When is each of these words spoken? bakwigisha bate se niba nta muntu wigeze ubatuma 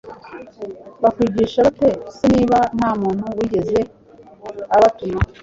bakwigisha 1.01 1.59
bate 1.67 1.89
se 2.15 2.25
niba 2.35 2.59
nta 2.77 2.89
muntu 3.01 3.25
wigeze 3.37 3.77
ubatuma 4.75 5.19